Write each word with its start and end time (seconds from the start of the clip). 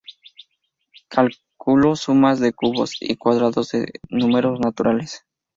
Calculó 1.09 1.95
sumas 1.95 2.39
de 2.39 2.53
cubos 2.53 2.97
y 3.01 3.17
cuadrados 3.17 3.69
de 3.69 3.99
números 4.09 4.59
naturales. 4.59 5.23